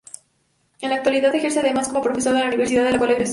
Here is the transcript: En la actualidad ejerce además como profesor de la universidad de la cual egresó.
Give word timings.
En 0.79 0.89
la 0.89 0.95
actualidad 0.95 1.35
ejerce 1.35 1.59
además 1.59 1.87
como 1.89 2.01
profesor 2.01 2.33
de 2.33 2.39
la 2.39 2.47
universidad 2.47 2.83
de 2.85 2.91
la 2.93 2.97
cual 2.97 3.11
egresó. 3.11 3.29